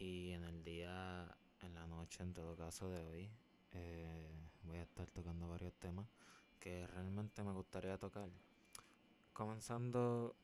[0.00, 1.28] Y en el día,
[1.60, 3.30] en la noche, en todo caso de hoy,
[3.72, 4.30] eh,
[4.62, 6.06] voy a estar tocando varios temas
[6.58, 8.30] que realmente me gustaría tocar.
[9.34, 10.34] Comenzando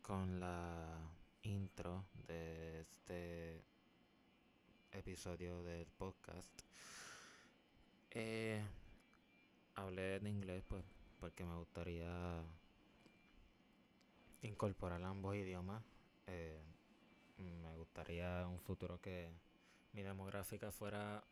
[0.00, 0.98] con la
[1.42, 3.62] intro de este
[4.92, 6.62] episodio del podcast.
[8.12, 8.64] Eh,
[9.74, 10.82] hablé en inglés pues
[11.20, 12.42] porque me gustaría
[14.40, 15.82] incorporar ambos idiomas.
[16.28, 16.62] Eh,
[17.38, 19.30] me gustaría un futuro que
[19.92, 21.22] mi demográfica fuera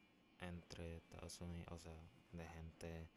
[0.40, 1.96] entre Estados Unidos, o sea,
[2.32, 3.08] de gente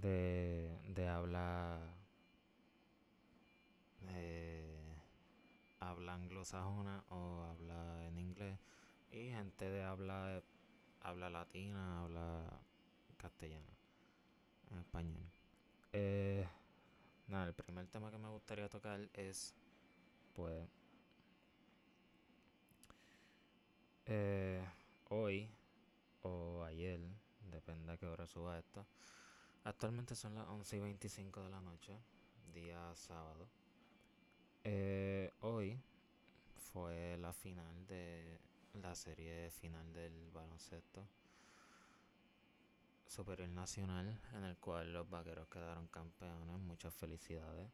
[0.00, 1.78] de, de habla
[4.08, 4.96] eh,
[5.80, 8.58] habla anglosajona o habla en inglés
[9.10, 10.42] y gente de habla
[11.00, 12.60] habla latina, habla
[13.16, 13.66] castellano,
[14.70, 15.22] en español.
[15.92, 16.46] Eh,
[17.26, 19.54] nada, el primer tema que me gustaría tocar es,
[20.34, 20.68] pues,
[24.08, 24.66] eh,
[25.10, 25.50] hoy
[26.22, 27.00] o ayer,
[27.50, 28.86] depende a qué hora suba esto.
[29.64, 31.98] Actualmente son las 11 y 25 de la noche,
[32.54, 33.48] día sábado.
[34.64, 35.78] Eh, hoy
[36.72, 38.40] fue la final de
[38.74, 41.06] la serie final del baloncesto
[43.06, 46.58] superior nacional en el cual los vaqueros quedaron campeones.
[46.60, 47.68] Muchas felicidades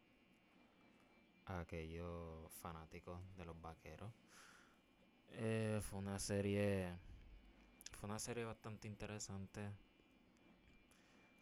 [1.47, 4.13] a aquellos fanáticos de los vaqueros.
[5.37, 6.93] Eh, fue una serie
[7.99, 9.71] fue una serie bastante interesante.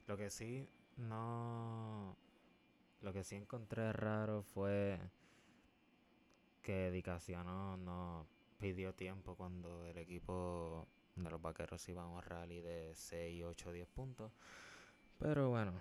[0.06, 2.16] Lo que sí no
[3.00, 4.98] lo que sí encontré raro fue
[6.62, 7.46] que Dedicación
[7.84, 8.26] no
[8.58, 13.72] pidió tiempo cuando el equipo de los vaqueros iba a un rally de 6, 8,
[13.72, 14.32] 10 puntos.
[15.18, 15.72] Pero bueno,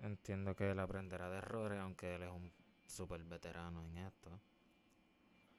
[0.00, 2.52] entiendo que él aprenderá de errores, aunque él es un
[2.86, 4.30] super veterano en esto.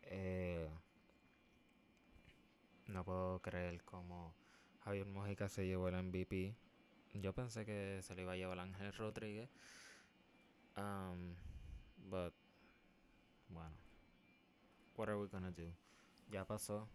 [0.04, 0.70] Eh,
[2.88, 4.34] no puedo creer cómo
[4.84, 6.56] Javier Mojica se llevó el MVP.
[7.14, 9.50] Yo pensé que se le iba a llevar Ángel Rodríguez.
[10.76, 11.36] Um,
[12.10, 12.34] but,
[13.50, 13.76] bueno,
[14.98, 15.72] what are we gonna do?
[16.30, 16.88] Ya pasó.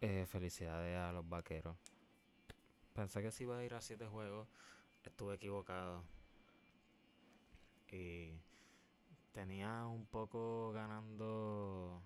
[0.00, 1.76] Eh, felicidades a los vaqueros.
[2.94, 4.48] Pensé que si iba a ir a 7 juegos.
[5.04, 6.04] Estuve equivocado.
[7.90, 8.32] Y
[9.32, 12.02] tenía un poco ganando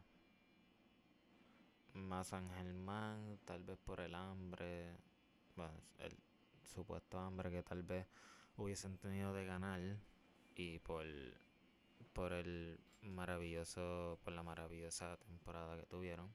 [1.94, 4.96] más Angelman, tal vez por el hambre,
[5.56, 6.16] bueno, el
[6.64, 8.06] supuesto hambre que tal vez
[8.56, 9.80] hubiesen tenido de ganar
[10.54, 11.06] y por
[12.12, 16.32] por el maravilloso, por la maravillosa temporada que tuvieron.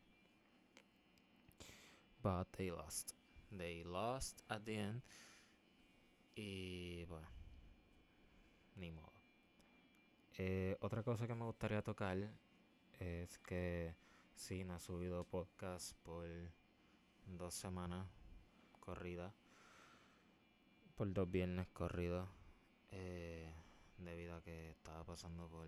[2.24, 3.14] But they lost.
[3.56, 5.04] They lost at the end.
[6.36, 7.28] Y bueno,
[8.76, 9.14] ni modo.
[10.38, 12.18] Eh, otra cosa que me gustaría tocar
[13.00, 13.96] es que
[14.38, 16.26] sí, no ha subido podcast por
[17.26, 18.08] dos semanas
[18.80, 19.34] corrida.
[20.96, 22.30] Por dos viernes corridos.
[22.92, 23.52] Eh,
[23.98, 25.68] debido a que estaba pasando por,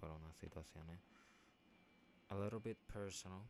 [0.00, 0.98] por unas situaciones
[2.30, 3.42] a little bit personal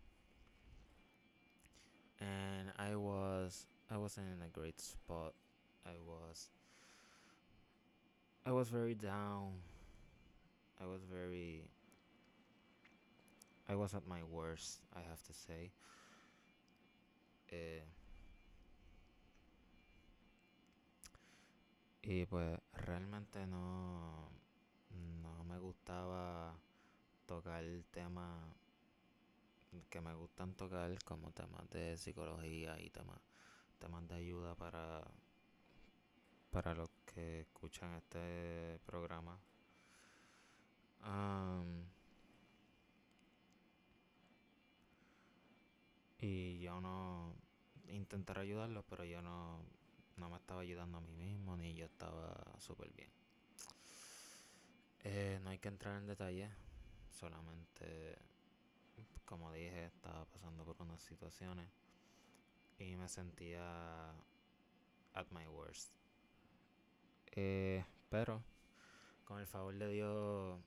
[2.20, 5.34] and I was I wasn't in a great spot
[5.86, 6.50] I was
[8.44, 9.52] I was very down
[10.80, 11.62] I was very
[13.72, 15.72] I was at my worst I have to say
[17.48, 17.82] eh,
[22.02, 24.28] Y pues realmente no,
[25.22, 26.54] no me gustaba
[27.24, 28.54] tocar temas
[29.88, 33.20] que me gustan tocar como temas de psicología y temas,
[33.78, 35.02] temas de ayuda para,
[36.50, 39.38] para los que escuchan este programa.
[46.22, 47.34] Y yo no
[47.88, 49.60] intentaré ayudarlos, pero yo no
[50.16, 53.10] no me estaba ayudando a mí mismo ni yo estaba súper bien.
[55.04, 56.48] Eh, no hay que entrar en detalle,
[57.10, 58.16] solamente,
[59.24, 61.68] como dije, estaba pasando por unas situaciones
[62.78, 64.10] y me sentía
[65.14, 65.90] at my worst.
[67.34, 68.44] Eh, pero,
[69.24, 70.60] con el favor de Dios,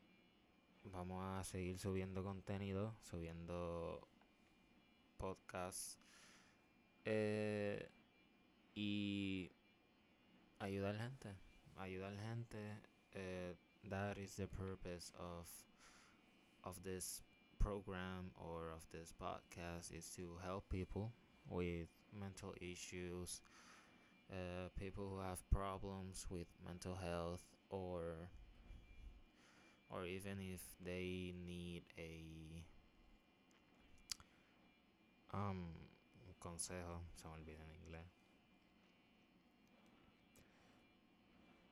[0.83, 4.05] vamos a seguir subiendo contenido, subiendo
[5.17, 5.97] podcasts.
[7.05, 7.87] Eh,
[8.75, 9.51] y
[10.59, 11.35] ayudar gente,
[11.77, 12.59] ayudar gente.
[13.15, 13.53] Uh,
[13.89, 15.47] that is the purpose of
[16.63, 17.21] of this
[17.59, 21.11] program or of this podcast is to help people
[21.49, 21.87] with
[22.19, 23.41] mental issues,
[24.31, 28.29] uh, people who have problems with mental health or
[29.89, 32.63] or even if they need a
[35.35, 35.73] um
[36.39, 38.05] consejo, se me olvida en inglés.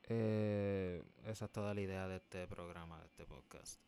[0.04, 3.80] Eh, esa es toda la idea de este programa, de este podcast.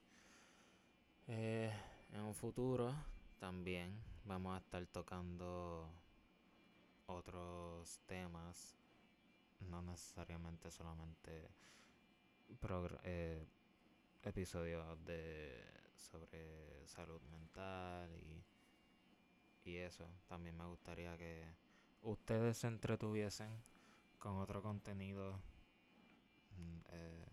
[1.27, 1.73] Eh,
[2.13, 2.93] en un futuro
[3.39, 5.89] también vamos a estar tocando
[7.07, 8.77] otros temas,
[9.59, 11.49] no necesariamente solamente
[13.03, 13.45] eh,
[14.23, 15.63] episodios de
[15.95, 18.54] sobre salud mental y,
[19.65, 20.05] y eso.
[20.27, 21.43] También me gustaría que
[22.03, 23.49] ustedes se entretuviesen
[24.19, 25.39] con otro contenido.
[26.57, 27.25] Mm, eh,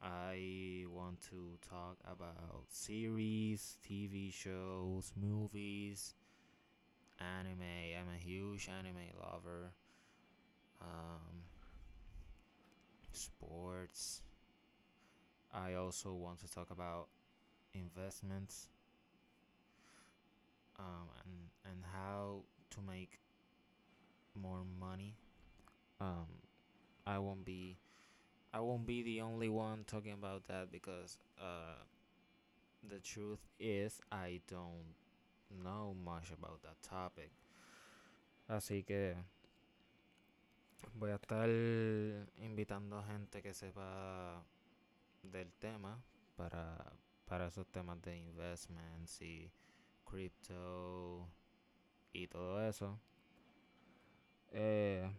[0.00, 6.14] I want to talk about series, TV shows, movies,
[7.18, 7.96] anime.
[7.96, 9.72] I'm a huge anime lover.
[10.80, 11.42] Um,
[13.12, 14.22] sports.
[15.52, 17.08] I also want to talk about
[17.74, 18.68] investments
[20.78, 23.18] um, and and how to make
[24.34, 25.14] more money.
[26.00, 26.26] Um,
[27.06, 27.76] I won't be
[28.52, 31.82] I won't be the only one talking about that because uh,
[32.88, 34.94] the truth is I don't
[35.64, 37.30] know much about that topic.
[38.48, 39.14] Así que
[40.94, 41.48] voy a estar
[42.38, 44.42] invitando gente que sepa
[45.22, 45.98] del tema
[46.36, 46.92] para,
[47.26, 49.50] para esos temas de investments y
[50.08, 51.28] crypto
[52.12, 52.98] y todo eso.
[54.50, 55.10] Eh,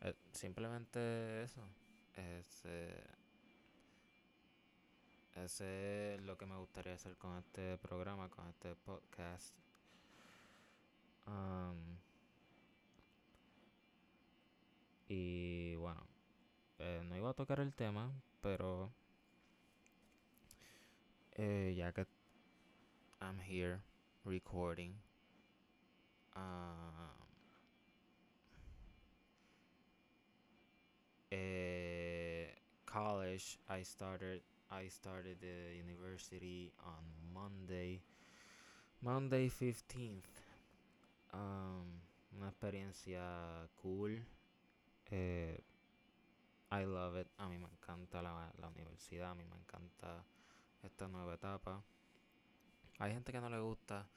[0.00, 1.60] eh, simplemente eso.
[2.14, 3.02] Ese,
[5.34, 9.54] ese es lo que me gustaría hacer con este programa, con este podcast.
[11.26, 11.98] Um,
[15.08, 16.06] y bueno,
[16.78, 18.90] eh, no iba a tocar el tema, pero
[21.36, 22.06] eh, ya que
[23.20, 23.80] I'm here
[24.24, 24.94] recording,
[26.36, 27.12] uh,
[31.32, 32.46] uh,
[32.86, 38.00] college I started I started the university on Monday
[39.02, 40.42] Monday 15th
[41.32, 42.00] um,
[42.36, 44.18] una experiencia cool.
[45.10, 45.58] Eh,
[46.70, 47.28] I love it.
[47.38, 50.24] A mí me encanta la, la universidad a mí me encanta
[50.82, 51.82] esta nueva etapa
[52.98, 54.08] hay gente que no le gusta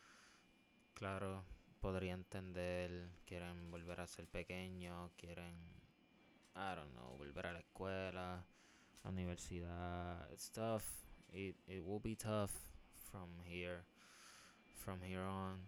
[0.93, 1.43] claro
[1.81, 5.75] podría entender quieren volver a ser pequeños quieren
[6.57, 8.45] I don't know, volver a la escuela,
[9.03, 10.31] la universidad.
[10.31, 10.85] It's tough.
[11.33, 12.51] It it will be tough
[13.11, 13.83] from here
[14.73, 15.67] from here on.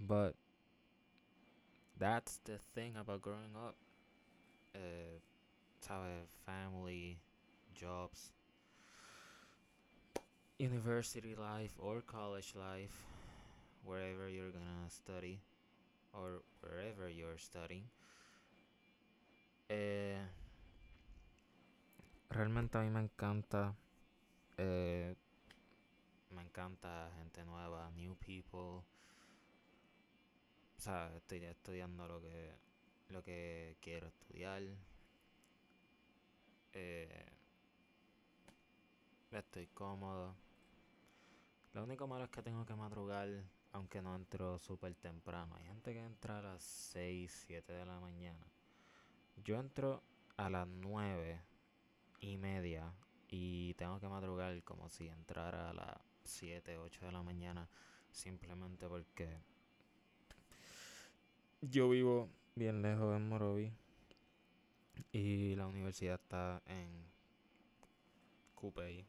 [0.00, 0.34] But
[1.98, 3.76] that's the thing about growing up.
[4.74, 5.18] Uh,
[5.90, 7.18] a family,
[7.74, 8.32] jobs,
[10.60, 12.92] university life or college life,
[13.82, 15.40] wherever you're gonna study
[16.12, 17.84] or wherever you're studying.
[19.70, 20.18] Eh,
[22.28, 23.74] realmente a mí me encanta.
[24.58, 25.14] Eh,
[26.36, 28.84] me encanta gente nueva, new people.
[30.76, 32.52] O sea, estoy estudiando lo que,
[33.08, 34.62] lo que quiero estudiar.
[36.74, 37.26] Eh,
[39.32, 40.34] estoy cómodo.
[41.72, 43.28] Lo único malo es que tengo que madrugar,
[43.72, 45.54] aunque no entro súper temprano.
[45.56, 48.44] Hay gente que entra a las 6, 7 de la mañana.
[49.44, 50.02] Yo entro
[50.36, 51.40] a las nueve
[52.20, 52.92] y media
[53.28, 57.68] y tengo que madrugar como si entrara a las 7, 8 de la mañana
[58.10, 59.28] simplemente porque
[61.60, 63.72] yo vivo bien lejos en Morovi
[65.12, 66.88] y la universidad está en
[68.54, 69.04] Coupey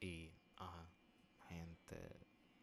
[0.00, 0.88] y ajá,
[1.48, 2.20] gente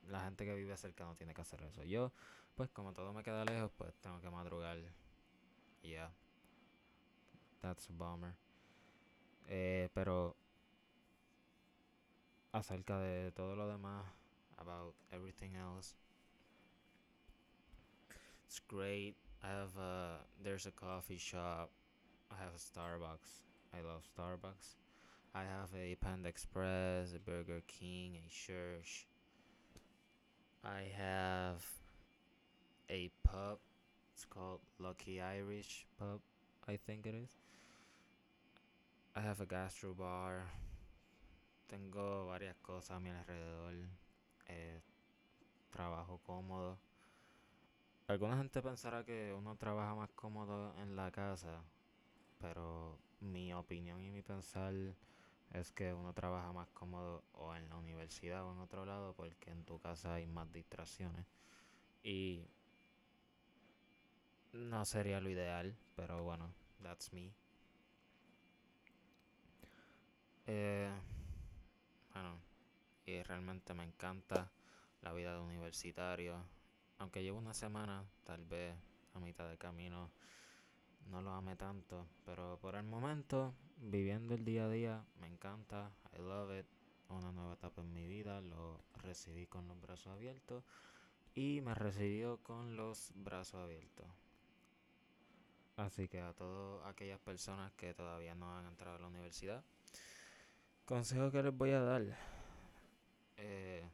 [0.08, 1.84] la gente que vive cerca no tiene que hacer eso.
[1.84, 2.12] Yo
[2.56, 4.80] pues como todo me queda lejos, pues tengo que madrugar.
[5.84, 6.12] Yeah.
[7.62, 8.36] That's a bummer.
[9.46, 10.36] Eh, pero
[12.52, 14.06] acerca de todo lo demás,
[14.58, 15.96] about everything else,
[18.46, 19.16] it's great.
[19.44, 21.70] I have a there's a coffee shop.
[22.32, 23.44] I have a Starbucks.
[23.74, 24.87] I love Starbucks.
[25.38, 29.06] I have a Panda Express, a Burger King, a church.
[30.64, 31.64] I have
[32.90, 33.60] a pub.
[34.16, 36.22] It's called Lucky Irish Pub,
[36.68, 37.30] I think it is.
[39.16, 40.42] I have a gastro bar.
[41.70, 43.76] Tengo varias cosas a mi alrededor.
[44.50, 44.82] Eh,
[45.72, 46.80] trabajo cómodo.
[48.08, 51.62] alguna gente pensará que uno trabaja más cómodo en la casa,
[52.42, 54.74] pero mi opinión y mi pensar
[55.54, 59.52] es que uno trabaja más cómodo o en la universidad o en otro lado porque
[59.52, 61.26] en tu casa hay más distracciones.
[62.04, 62.48] Y
[64.54, 67.32] no sería lo ideal, pero bueno, that's me.
[70.46, 70.90] Eh,
[72.14, 72.40] bueno,
[73.06, 74.50] y realmente me encanta
[75.02, 76.44] la vida de universitario.
[77.00, 78.76] Aunque llevo una semana, tal vez
[79.14, 80.10] a mitad de camino,
[81.10, 82.08] no lo ame tanto.
[82.26, 85.92] Pero por el momento, viviendo el día a día, me encanta.
[86.14, 86.66] I love it.
[87.10, 88.42] Una nueva etapa en mi vida.
[88.42, 90.64] Lo recibí con los brazos abiertos.
[91.36, 94.08] Y me recibió con los brazos abiertos.
[95.78, 99.64] Así que a todas aquellas personas que todavía no han entrado a la universidad,
[100.86, 102.18] consejo que les voy a dar.
[103.38, 103.88] Eh,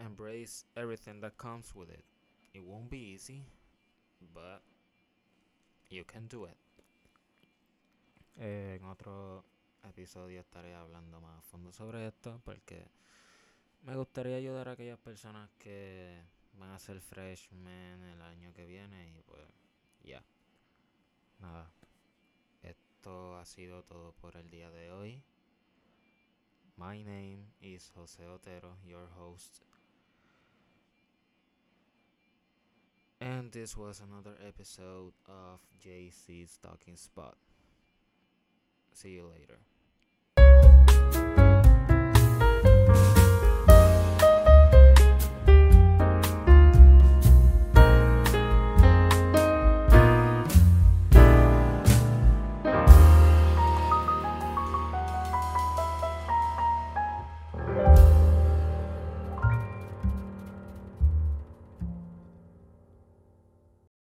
[0.00, 2.04] embrace everything that comes with it.
[2.52, 3.44] It won't be easy,
[4.34, 4.62] but
[5.90, 6.56] you can do it.
[8.36, 9.44] En otro
[9.84, 12.86] episodio estaré hablando más a fondo sobre esto porque
[13.82, 16.20] me gustaría ayudar a aquellas personas que
[16.58, 19.46] van a ser freshmen el año que viene y pues
[20.02, 20.22] ya.
[21.38, 21.70] Nada.
[22.62, 25.22] Esto ha sido todo por el día de hoy.
[26.76, 29.62] My name is Jose Otero, your host.
[33.20, 37.36] And this was another episode of JC's Talking Spot.
[38.92, 39.58] See you later.